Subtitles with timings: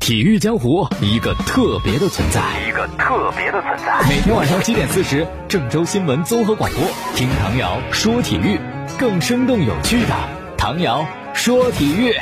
[0.00, 4.08] 体育江湖一个特别的存在，一个特别的存在。
[4.08, 6.82] 每天晚上七点四十，郑州新闻综合广播，
[7.14, 8.58] 听唐瑶说体育，
[8.98, 10.14] 更生动有趣的
[10.56, 12.14] 唐瑶说体育。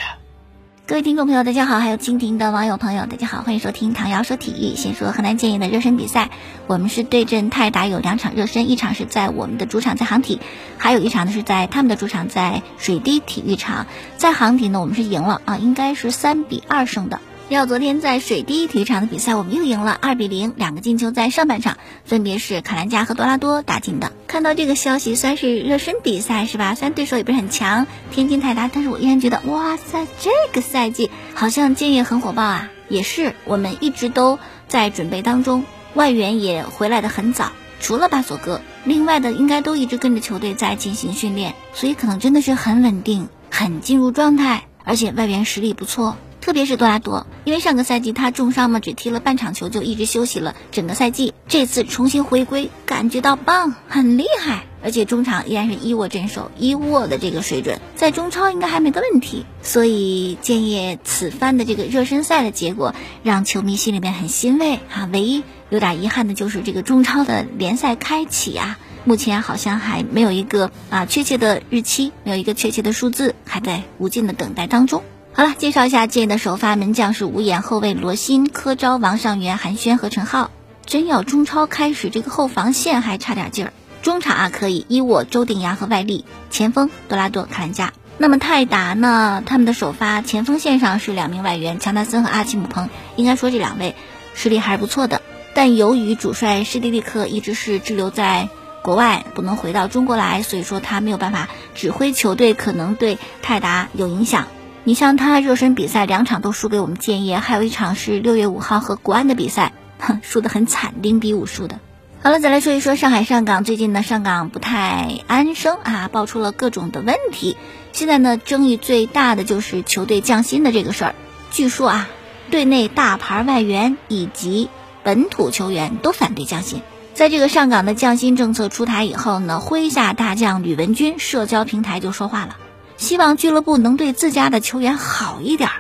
[0.89, 4.75] 各位听众朋友，大家好；还有蜻蜓的网友朋友，大家好，欢迎收听唐瑶说体育。
[4.75, 6.31] 先说河南建业的热身比赛，
[6.67, 10.41] 我们是对阵泰达，有两场热身，一场是在我们的主场在航体，
[10.79, 13.87] 还有一场呢是在他们的主场在水滴体育场。
[14.17, 17.21] 在航体呢，我们是赢了啊，应该是三比二胜的。
[17.49, 24.13] 要昨天在水滴体育场的比赛，我们又赢了二比零，两个进球在上半场，分别是卡兰加和多拉多打进的。
[24.27, 26.75] 看到这个消息，虽然是热身比赛是吧？
[26.75, 32.71] 虽然对手也不是很强，天津泰达，但是我依然觉得，哇塞，这个赛季好像建业很火爆啊！
[32.91, 46.19] 也是，我们一直都在准备当中，外援也回来的很早，除了巴索戈，另外的应该都一直跟着球队在进行训练，所以可能真的是很稳定，很进入状态，而且外援实力不错。
[46.49, 51.35] 特别是多拉多，因为上个赛季他重伤嘛，只踢了半场球就一直休息了整个赛季。
[51.47, 54.65] 这次重新回归，感觉到棒，很厉害。
[54.83, 59.45] 而且中场依然是伊沃镇守，伊沃的这个水准在中超应该还没个问题。
[59.61, 65.07] 所以建业此番的这个热身赛的结果，让球迷心里面很欣慰啊。
[65.13, 75.03] 唯一有点遗憾的就是这个中超的联赛开启啊，目前好像还没有一个啊确切的日期，没有一个确切的数字，还在无尽的等待当中。
[75.39, 80.51] 好了，介绍一下建的首发门将是五眼后卫罗新、柯昭、王上元、韩轩和陈浩。
[80.85, 83.73] 真要中超开始，这个后防线还差点劲儿。
[84.03, 87.93] 中场啊可以伊沃、周定洋和外力，前锋多拉多、卡兰加。
[88.17, 89.41] 那么泰达呢？
[89.47, 93.95] 他们的首发前锋线上是两名外援强纳森和阿奇姆彭，应该说这两位
[94.35, 95.23] 实力还是不错的。
[95.55, 98.49] 但由于主帅施蒂利克一直是滞留在
[98.83, 104.49] 国外，不能回到中国来，所以说他没有办法指挥球队，可能对泰达有影响。
[104.89, 111.79] 你像他热身比赛两场都输给我们建业，还有一场是六月五号和国安的比赛，哼，输得很惨，零比五输的。
[112.23, 117.59] 好了，再来说一说上海上港，最近呢上港不太安生啊，爆出了各种的问题。
[117.93, 121.15] 现在呢争议最大的就是球队降薪的这个事儿。
[121.51, 122.09] 据说啊，
[122.51, 124.71] 队内大牌外援以及
[125.03, 126.81] 本土球员都反对降薪。
[127.13, 132.57] 在这个上港的降薪政策出台以后呢，麾下大将吕文君社交平台就说话了。
[132.99, 135.71] 希望俱乐部能对自家的球员好一点，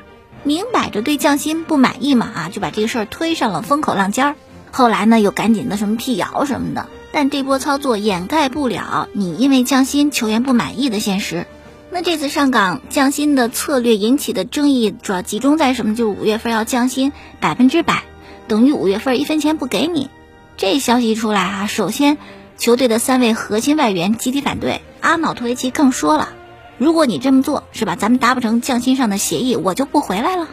[0.45, 4.37] 明摆着对降薪不满意嘛啊，就把这个事儿推上了风口浪尖儿。
[4.71, 11.47] 后来呢，又赶紧的什么辟谣什么的，但这波操作掩盖不了你因为降薪球员不满意的现实。
[11.91, 15.97] 那这次上岗降薪的策略引起的争议主要集中在什么？
[15.97, 18.05] 就是五月份要降薪百分之百，
[18.47, 20.09] 等于五月份一分钱不给你。
[20.56, 22.17] 这消息一出来啊，首先
[22.59, 26.29] 球队的三位核心外援集体反对，阿瑙托维奇更说了。
[26.78, 30.49] 如果你这么做是吧，咱们达不成降薪上的协议，我就不回来了。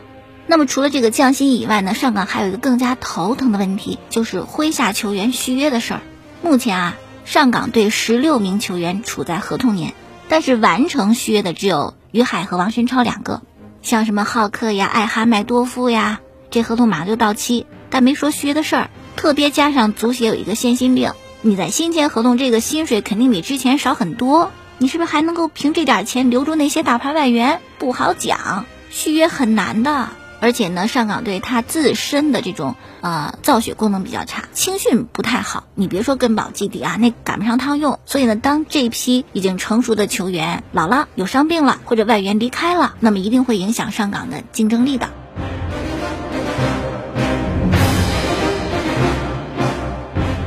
[0.47, 6.01] 那么除了这个降薪以外呢，上港还有一个更加头疼的问题，就是麾下球员续约的事儿。
[6.41, 9.93] 目前啊，上港队十六名球员处在合同年，
[10.29, 13.41] 但是完成续约的只有于海和王申超两个。
[13.81, 18.89] 像什么浩克呀、艾哈迈多夫呀，这合同马上就到期，但没说续约的事儿。
[19.15, 24.51] 特别加上足协有一个限薪令，你在新签合同，这个薪水肯定比之前少很多。
[24.77, 27.61] 你是不是还能够凭这点钱留住那些大牌外援？
[27.79, 30.09] 不好讲，续约很难的。
[30.41, 35.63] 而且呢，上港队他自身的这种呃造血功能比较差，青训不太好。
[35.75, 37.99] 你别说根宝基底啊，那赶不上趟用。
[38.05, 45.09] 所以呢，当这批已经成熟的球员老了、有伤病了，或者外援离开了，那么一定会影响上港的竞争力的。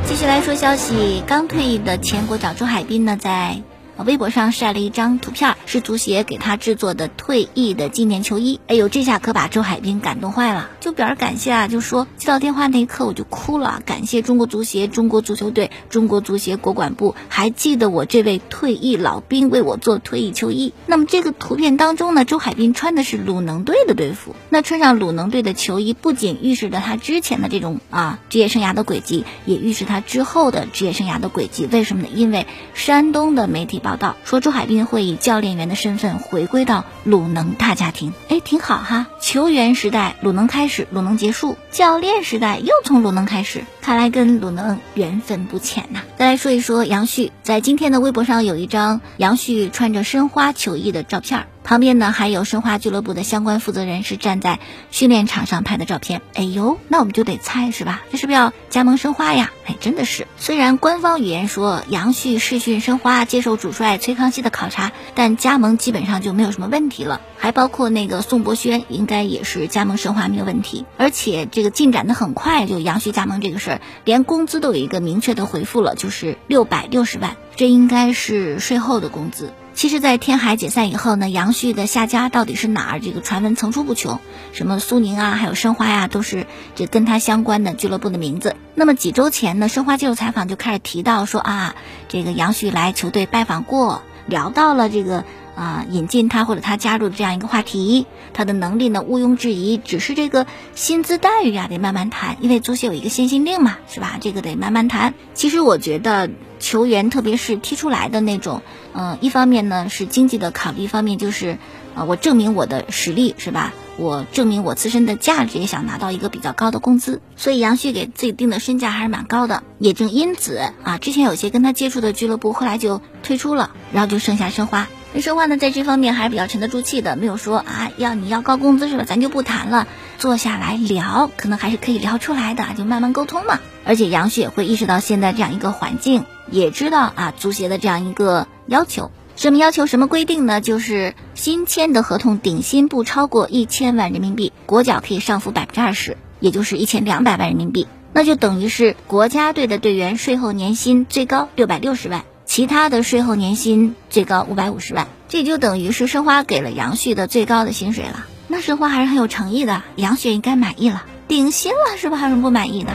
[0.06, 3.62] 继续来说消息，刚退役的前国脚周海滨呢，在。
[4.04, 8.60] 微博上晒了一张图片，是足协给他制作的退役的纪念球衣。
[8.68, 20.72] 哎呦，这下可把周海滨感动坏了，就表示感谢啊，就说接到电话那一刻我就哭了，感谢中国足协、中国足球队、中国足协国管部，还记得我这位退役老兵为我做退役球衣。
[20.86, 31.68] 那么这个图片当中呢，周海滨穿的是鲁能队的队服，那穿上鲁能队的球衣，不仅预示着他之前的这种啊职业生涯的轨迹，也预示他之后的职业生涯的轨迹。
[31.72, 32.08] 为什么呢？
[32.14, 33.87] 因为山东的媒体报。
[33.88, 38.12] 报道说，周海滨会以教练员的身份回归到鲁能大家庭。
[38.28, 39.06] 哎，挺好哈！
[39.18, 43.64] 球员时代鲁能开始，鲁能结束；教练时代又从鲁能开始。
[43.80, 46.02] 看来跟鲁能缘分不浅呐。
[46.18, 51.46] 再来说一说杨旭，在今天的微博上有一张杨旭穿着申花球衣的照片儿。
[51.68, 54.58] 旁边呢还有申花俱乐部的相关负责人是站在
[54.90, 56.22] 训练场上拍的照片。
[56.32, 58.04] 哎呦，那我们就得猜是吧？
[58.10, 59.52] 这是不是要加盟申花呀？
[59.66, 60.26] 哎，真的是。
[60.38, 67.20] 虽然官方语言说杨旭试训申花，接受主帅崔康熙的考察，但加盟基本上就没有什么问题了。
[67.36, 70.86] 还包括那个宋博轩，应该也是加盟申花没有问题。
[70.96, 79.52] 而且这个进展的很快，就杨旭加盟这个事儿，连工资都有一个明确的回复了，就是六百六十万，这应该是税后的工资。
[79.78, 83.00] 其实，在天海解散以后呢，杨旭的下家到底是哪儿？
[83.00, 84.18] 这个传闻层出不穷，
[84.52, 88.56] 什么苏宁啊，还有申花呀，都是这跟他相关的俱乐部的名字。
[88.74, 91.76] 那么几周前呢，申花接受采访就开始提到说啊，
[92.08, 95.22] 这个杨旭来球队拜访过，聊到了这个
[95.58, 104.18] 啊引进他或者他加入的这样一个话题，他的能力呢毋庸置疑，只是这个薪资待遇啊得慢慢谈，因为足协有一个限薪令嘛，是吧？
[104.20, 105.14] 这个得慢慢谈。
[105.34, 106.30] 其实我觉得。
[106.60, 108.62] 球员，特别是踢出来的那种，
[108.92, 111.56] 嗯，一方面呢是经济的考虑，一方面就是，
[111.94, 113.72] 呃，我证明我的实力是吧？
[113.96, 117.20] 我证明我自身的价值，也想拿到一个比较高的工资。
[117.36, 119.62] 所以杨旭给自己定的身价还是蛮高的。
[119.78, 124.88] 也正因此啊，之前有些跟他接触的俱乐部后来就退出了，然后就剩下申花。
[125.14, 129.04] 那申花呢，在这方面还是比较沉得住气的，没有说啊要你要高工资是吧？
[129.04, 129.88] 咱就不谈了，
[130.18, 133.58] 坐下来聊，可能还是可以聊出来的，就慢慢沟通嘛。
[133.84, 136.24] 而且杨旭也会意识到现在这样一个环境。
[136.50, 139.86] 也知道啊，足协的这样一个要求，什么要求？
[139.86, 140.60] 什么规定呢？
[140.60, 147.86] 就是新签的合同顶薪不超过一千万人民币，国脚可以上浮百分之二十，也就是一千两百万人民币。
[148.14, 152.24] 那就等于是国家队的队员税后年薪最高六百六十万，
[152.58, 155.06] 其他的税后年薪最高五百五十万。
[155.28, 158.26] 这就等于是申花给了杨旭的最高的薪水了。
[158.48, 162.20] 那申花还是很有诚意的，杨旭应该满意了，顶薪了是不是？
[162.20, 162.90] 还有什么不满意的？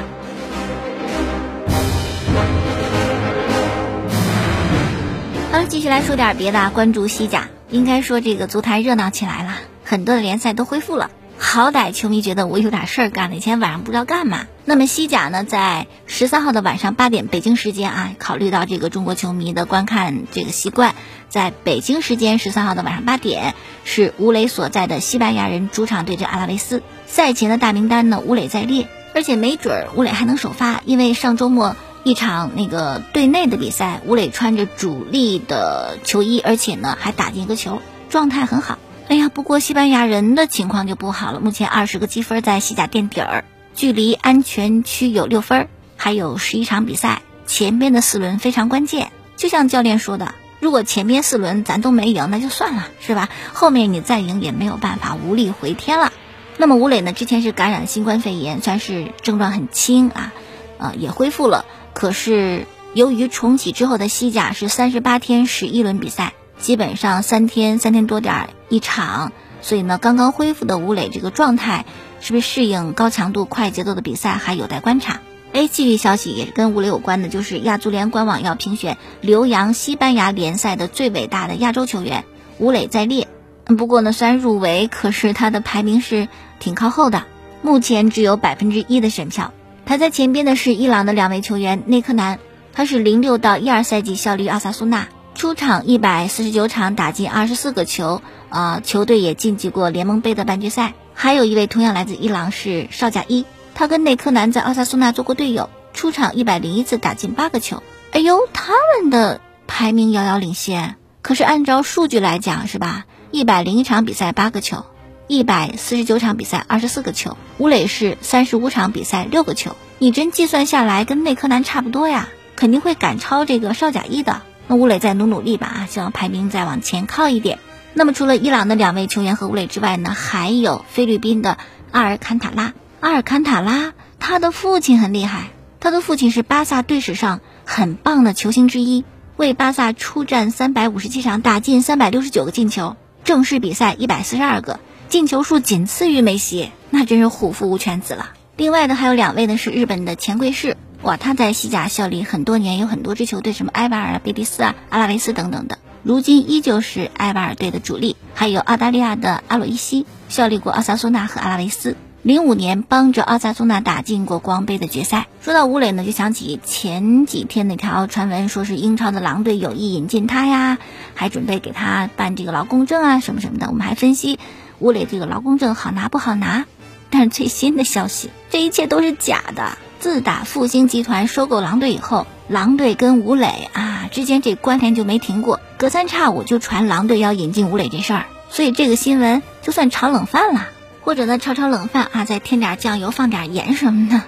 [5.50, 6.70] 好了，继续来说点别的。
[6.72, 9.56] 关注西甲，应该说这个足坛热闹起来了，
[9.86, 11.10] 很多的联赛都恢复了。
[11.46, 14.48] 好歹球迷觉得我有点事儿干了，以前晚上不知道干嘛。
[14.64, 20.96] 那么西甲呢，在十三号的晚上八点北京时间啊，考虑到这个中国球迷的观看这个习惯，
[21.28, 26.82] 在北京时间十三号的晚上八点，是吴磊所在的西班牙人主场对阵阿拉维斯。
[27.08, 31.76] 赛前的大名单呢，吴磊在列，而且没准吴磊还能首发，因为上周末。
[32.06, 38.78] 一场那个队内的比赛，吴磊穿着主力的球衣，而且呢还打进一个球，状态很好。
[39.10, 43.46] 哎呀，不过西班牙人的情况就不好了，目前二十个积分在西甲垫底儿，
[43.76, 45.68] 距离安全区有六分，
[45.98, 49.12] 还有十一场比赛，前边的四轮非常关键。
[49.36, 53.30] 就像教练说的，如果前边四轮咱都没赢，那就算了，是吧？
[53.54, 56.12] 后面你再赢也没有办法，无力回天了。
[56.58, 60.34] 那么吴磊呢，之前是感染新冠肺炎，算是症状很轻啊，
[60.78, 61.66] 呃，也恢复了。
[61.94, 71.84] 可是由于重启之后的西甲是三十八天十一轮比赛，基本上三天三天多点儿一场，所以呢，刚刚恢复的吴磊这个状态
[72.22, 75.20] 是不是适应高强度快节奏的比赛还有待观察。
[75.52, 82.24] ？A，继续消息也是跟吴磊有关的，就是亚足联官网要评选留洋西班牙联赛的最伟大的亚洲球员，
[82.60, 83.28] 吴磊在列。
[83.66, 86.30] 不过呢，虽然入围，可是他的排名是
[86.60, 87.26] 挺靠后的，
[87.62, 89.52] 目前只有百分之一的选票。
[89.86, 92.40] 排在前边的是伊朗的两位球员内克南，
[92.72, 95.10] 他是零六到一二赛季效力阿萨苏纳，
[95.44, 100.94] 出场一百四十九场，打进二十四个球，啊，球队也晋级过联盟杯的半决赛。
[101.14, 103.44] 还有一位同样来自伊朗是邵贾伊，
[103.76, 107.84] 他跟内科南在奥萨苏纳做过队友，出场一百零一次，打进八个球。
[108.14, 110.96] 哎呦，他们的排名遥遥领先。
[111.22, 113.04] 可是按照数据来讲，是吧？
[113.30, 114.86] 一百零一场比赛八个球。
[115.28, 117.36] 一百四十九场比赛，二十四个球。
[117.58, 119.76] 吴磊是三十五场比赛，六个球。
[120.00, 124.42] 你真计算下来，跟内科南差不多呀，肯定会赶超这个邵贾一的。
[124.68, 127.60] 那吴磊再努努力吧啊，希望排名再往前靠一点。
[127.94, 131.58] 那么除了伊朗的两位球员和吴磊之外呢，还有菲律宾的
[131.92, 132.74] 阿尔坎塔拉。
[133.00, 139.04] 阿尔坎塔拉，他的父亲很厉害，他的父亲是巴萨队史上很棒的球星之一，
[139.36, 144.80] 为巴萨出战三百五十七场，打进三百六十九个进球，正式比赛一百四十二个。
[145.10, 148.32] 进球数仅次于梅西，那真是虎父无犬子了。
[148.56, 158.16] 另外的还有两位呢，是日本的前贵士，哇，他在西甲效力很多年，有很多支球队，什么埃瓦尔啊、贝蒂斯啊、阿拉维斯等等的，如今依旧是埃瓦尔队的主力。
[158.34, 165.28] 还有澳大利亚的阿洛伊西，效力过奥萨苏纳和阿拉维斯，零五年帮着奥萨苏纳打进过国王杯的决赛。
[165.42, 170.78] 说到吴磊呢，就想起前几天那条传闻，说是英超的狼队有意引进他呀，
[171.16, 173.68] 还准备给他办这个劳工证啊，什么什么的。
[173.68, 174.40] 我们还分析。
[174.80, 176.66] 吴磊这个劳工证好拿不好拿？
[177.10, 179.78] 但是最新的消息，这一切都是假的。
[180.04, 188.26] 自打复兴集团收购狼队以后，狼队跟吴磊啊之间这关联就没停过，隔三差五就传狼队要引进吴磊这事儿。
[188.50, 190.68] 所以这个新闻就算炒冷饭了，
[191.04, 194.22] 或者呢炒炒冷饭啊，再添点酱油，放点盐什么的，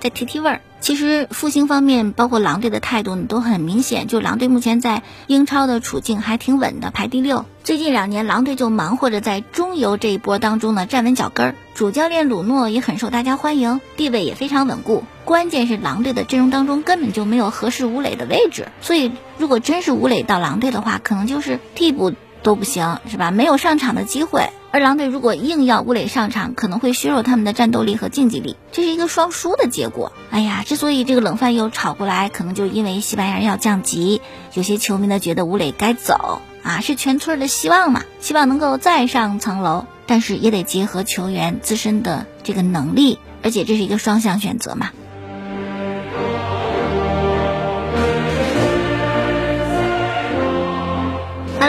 [0.00, 0.60] 再提提味儿。
[0.80, 4.08] 其实复兴方面，包括狼队的态度呢，都很明显。
[4.08, 7.44] 就狼队目前在英超的处境还挺稳的，排第六。
[7.62, 11.54] 最近两年，狼队就忙活着在中游这一波当中呢站稳脚跟儿。
[11.74, 15.04] 主教练鲁诺也很受大家欢迎，地位也非常稳固。
[15.24, 22.12] 关键是狼队的阵容当中根本就没有合适吴磊的位置，所以如果真是吴磊到狼队的话，可能就是替补
[22.42, 23.30] 都不行，是吧？
[23.30, 24.50] 没有上场的机会。
[24.72, 30.12] 而狼队如果硬要吴磊上场，可能会削弱他们的战斗力和竞技力，这是一个双输的结果。
[30.30, 34.22] 哎呀，之所以这个冷饭又炒过来，可能就因为西班牙人要降级，
[34.54, 44.90] 有些球迷呢觉得吴磊该走啊，是全村的希望嘛，希望能够再上层楼，但是也得结合球员自身的这个能力，而且这是一个双向选择嘛。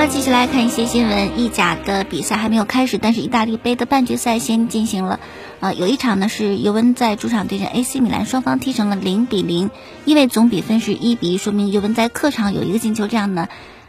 [0.04, 1.40] 了，继续来看一些新闻。
[1.40, 5.22] 意甲的比赛还没有开始，但是意大利杯的半决赛先进行了。
[5.62, 9.72] 呃，有一场呢是尤文在主场对阵 AC 米兰，双方踢成了零比零，
[10.04, 13.08] 因为总比分是一比一，说明尤文在客场有一个进球。
[13.08, 13.48] 这样呢，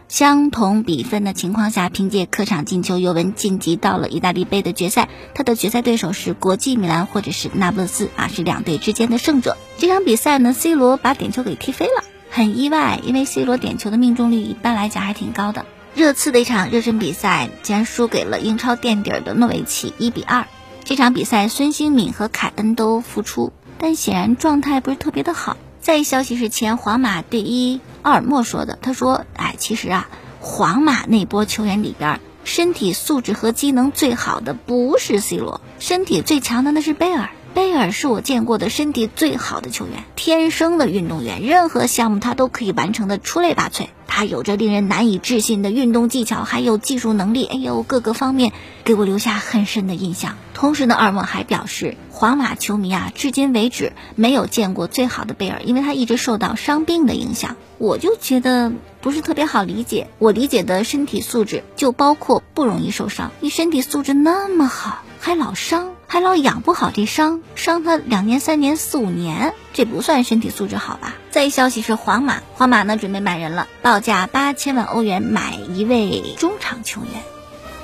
[0.09, 5.09] 相同比分的情况下，凭借客场进球，尤文晋级到了意大利杯的决赛。
[5.35, 9.57] 他的决赛对手是国际米兰或者是那不勒斯啊，是两队之间的胜者。
[9.79, 15.67] 这场比赛呢，C 罗把点球给踢飞了，很意外，因为 C 罗点球的命中率一般来讲还挺高的。
[15.95, 20.49] 热刺的一场热身比赛，竟然输给了英超垫底的诺维奇，一比二。
[20.83, 25.57] 这场比赛，孙兴敏和凯恩都复出，但显然状态不是特别的好。
[25.81, 30.09] 再一消息是前皇马队医奥尔莫说的，他说：“哎，其实啊，
[30.41, 37.31] 皇马那波球员里边，身体素质和机能最好的不是 C 罗，身体最强的那是贝尔。
[37.55, 48.53] 贝尔是我见过的身体最好的球员，天生的运动员，任何项目他都可以完成的出类拔萃。”他有着令人难以置信的运动技巧，还有技术能力，哎呦，各个方面
[48.85, 50.37] 给我留下很深的印象。
[50.53, 57.57] 同时呢，尔蒙还表示，皇马球迷啊，至今为止没有见过最好的贝尔，因为他一直受到伤病的影响。
[57.79, 60.07] 我就觉得不是特别好理解。
[60.21, 63.33] 我理解的身体素质就包括不容易受伤。
[63.41, 65.94] 你身体素质那么好，还老伤。
[66.07, 71.15] 还老养不好这伤，伤他两年、三年、四五年，这不算身体素质好吧？
[71.31, 77.23] 再一消息是皇马，皇马呢准备买人了，报价八千万欧元买一位中场球员，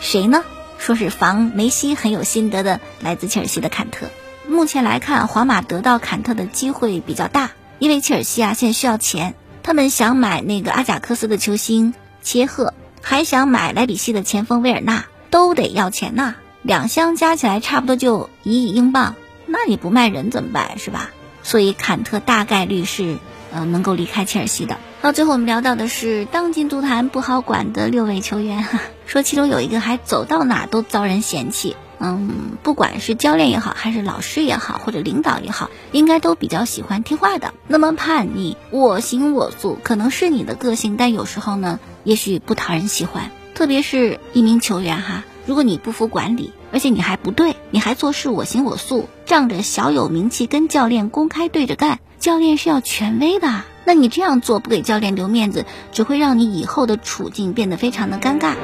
[0.01, 0.45] 谁呢？
[0.79, 4.07] 说是防梅西很有心得的，来自切尔西的坎特。
[4.49, 12.73] 目前来看，皇马得到坎特的机会比较大，因为切尔西啊现在需要钱，他们想买那个阿贾克斯的球星切赫，
[13.03, 16.37] 还想买莱比锡的前锋维尔纳，都得要钱呐。
[16.63, 19.15] 两箱加起来差不多就一亿英镑，
[19.47, 21.11] 那你不卖人怎么办是吧？
[21.43, 23.17] 所以坎特大概率是
[23.53, 24.77] 呃能够离开切尔西的。
[25.01, 28.67] 好，最后我们聊到的是当今足坛不好管的六位球员，
[29.07, 31.77] 说其中有一个还走到哪都遭人嫌弃。
[32.03, 37.53] 嗯，不管是教练也好，还是老师也好，或者领导也好，应该都比较喜欢听话的。
[37.69, 43.31] 那么叛逆、我行我素，可能是你的个性，但有时候呢，也许不讨人喜欢。
[43.55, 45.25] 特别是一名球员哈。
[45.51, 58.55] 如果你不服管理，而且你还不对，你还做事我行我素，仗着小有名气跟教练公开对着干，教练是要权威的，那你这样做不给教练留面子，只会让你以后的处境变得非常的尴尬。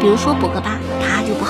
[0.00, 1.41] 比如说博格巴，他就。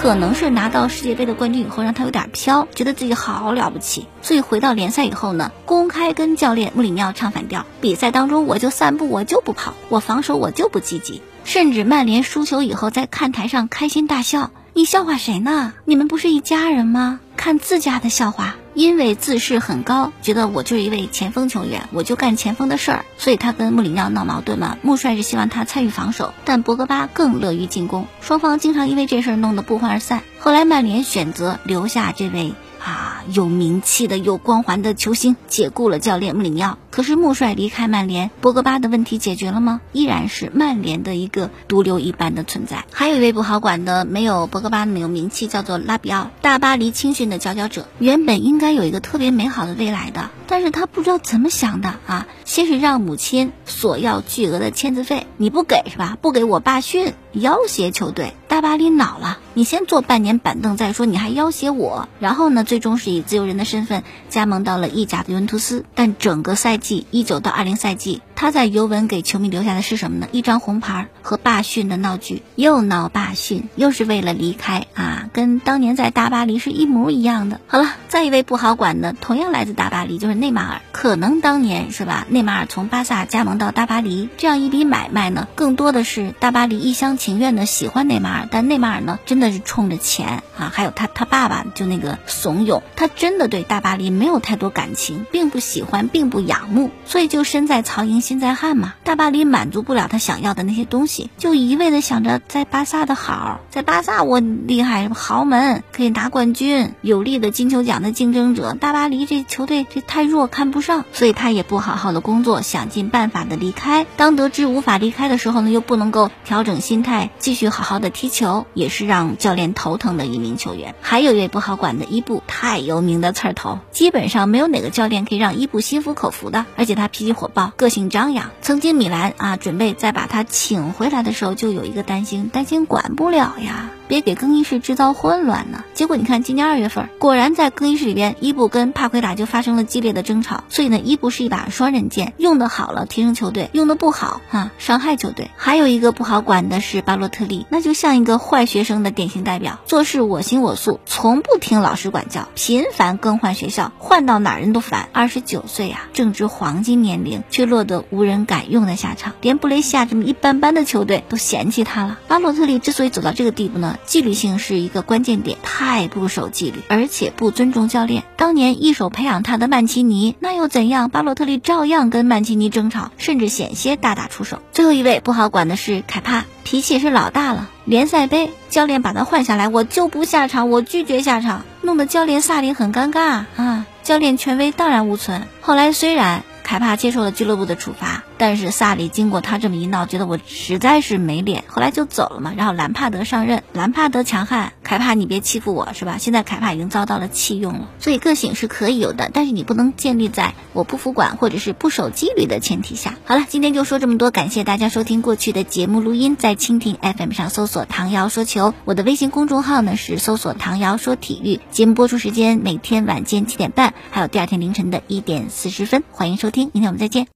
[0.00, 7.66] 可能是拿到世界杯的冠军以后，让他有点飘，觉得自己好了不起，所以回到联赛以后呢，公开跟教练穆里尼奥唱反调。
[7.82, 14.50] 比赛当中我就散步，我就不跑，我防守我就不积极，甚至曼联输球以后在看台上开心大笑。
[14.72, 15.74] 你笑话谁呢？
[15.84, 17.20] 你们不是一家人吗？
[17.36, 18.56] 看自家的笑话。
[18.80, 24.78] 因为自视很高，觉得我就是一位前锋球员，我就干前锋的事儿，所以他跟穆里尼奥闹矛盾嘛。
[24.80, 30.22] 穆帅是希望他参与防守，但博格巴更乐于进攻，双方经常因为这事儿弄得不欢而散。
[30.38, 32.54] 后来曼联选择留下这位。
[32.82, 36.78] 啊，有名气的、有光环的球星解雇了教练穆里尼奥。
[36.90, 39.82] 可是穆帅离开曼联，博格巴的问题解决了吗？
[39.92, 42.86] 依然是曼联的一个毒瘤一般的存在。
[42.90, 50.30] 还有一位不好管的，没有博格巴那么有名气，叫做拉比奥，大巴黎青训的佼佼者，原本应该有一个特别美好的未来的。
[50.50, 52.26] 但是他不知道怎么想的啊！
[52.44, 56.18] 先是让母亲索要巨额的签字费，你不给是吧？
[56.20, 58.34] 不给我罢训，要挟球队。
[58.46, 62.08] 大巴黎恼了，你先坐半年板凳再说，你还要挟我。
[62.18, 65.84] 然后呢，最终是以自由人的身份加盟到了意甲的尤文图斯。
[65.94, 70.28] 但整个赛季一九到二零赛季，他在尤文给球迷留下的是什么呢？
[70.32, 77.60] 一张红牌和罢训的闹剧，又闹罢训，又是为了离开啊，跟当年在大巴黎是一模一样的。
[77.68, 78.60] 好了，再一位不。
[78.60, 80.80] 不好管的同样来自大巴黎，就是内马尔。
[80.90, 82.26] 可能当年是吧？
[82.28, 98.94] 内马尔从巴萨加盟到大巴黎，这样一笔买卖呢，更多的是大巴黎一厢情愿的喜欢内马尔，但内马尔呢，真的是冲着钱啊，还有他他爸爸就那个怂恿，他真的对大巴黎没有太多感情，并不喜欢，并不仰慕，所以就身在曹营心在汉嘛。
[99.04, 108.76] 大巴黎满足不了他想要的那些东西，就一味的想着在巴萨的好，在巴萨我厉害，豪门可以拿冠军，有力的金球奖的竞争者。
[108.80, 114.06] 大巴黎这球队这太弱，看不上，所以他也不好好的工作，想尽办法的离开。
[114.16, 120.94] 当得知无法离开的时候呢，又不能够调整心态，继续好好的踢球，也是让教练头疼的一名球员。
[121.02, 128.50] 还有一位不好管的伊布，太有名的刺儿头，基本上没有哪个教练可以让伊布心服口服的，而且他脾气火爆，个性张扬。
[128.62, 133.90] 曾经米兰啊，准备再把他请回来的时候，就有一个担心，担心管不了呀。
[134.10, 135.84] 别给更衣室制造混乱呢。
[135.94, 140.64] 结果你看，今年二月份，果然在更衣室里边，伊布跟帕奎塔就发生了激烈的争吵。
[140.68, 145.48] 所以呢，伊布是一把双刃剑，用的好了提升球队，用的不好啊伤害球队。
[145.56, 155.08] 还有一个不好管的是巴洛特利，那就像一个坏学生的典型代表，做事我行我素，从不听老师管教，频繁更换学校，换到哪人都烦。
[155.12, 162.18] 二十九岁呀，正值黄金年龄，却落得无人敢用的下场，连布雷西亚这么一般般的球队都嫌弃他了。
[162.26, 163.98] 巴洛特利之所以走到这个地步呢？
[164.06, 168.24] 纪律性是一个关键点，太不守纪律，而且不尊重教练。
[168.36, 171.10] 当年一手培养他的曼奇尼，那又怎样？
[171.10, 174.60] 巴洛特利照样跟曼奇尼争吵，甚至险些大打出手。
[174.72, 177.70] 最后一位不好管的是凯帕，脾气是老大了。
[177.84, 183.86] 联赛杯教练把他换下来，我就不下场，我拒绝下场，弄得教练萨林很尴尬啊！
[184.02, 185.46] 教练权威荡然无存。
[185.60, 188.24] 后来虽然凯帕接受了俱乐部的处罚。
[188.40, 192.54] 但是萨里经过他这么一闹，觉得我实在是没脸，后来就走了嘛。
[192.56, 196.16] 然后兰帕德上任，兰帕德强悍，凯帕你别欺负我是吧？
[196.18, 203.18] 现在凯帕已经遭到了弃用了，所以个性是可以有的，但是你不能建立在我不服管或者是不守纪律的前提下。
[203.26, 217.26] 好了，今天就说这么多，感谢大家收听过去的节目录音，在蜻蜓 FM 上搜索唐瑶说球，我的微信公众号呢是搜索唐瑶说体育，节目播出时间每天晚间七点半，还有第二天凌晨的一点四十分，欢迎收听，明天我们再见。